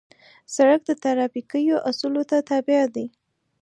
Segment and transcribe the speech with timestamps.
[0.55, 3.05] سړک د ترافیکو اصولو ته تابع دی.